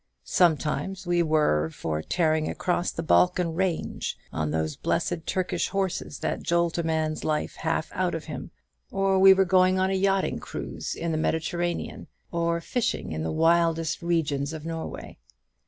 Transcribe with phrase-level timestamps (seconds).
[0.25, 6.41] Sometimes we were for tearing across the Balkan range, on those blessed Turkish horses, that
[6.41, 8.49] jolt a man's life half out of him;
[8.89, 13.31] or we were going on a yachting cruise in the Mediterranean; or fishing in the
[13.31, 15.19] wildest regions of Norway.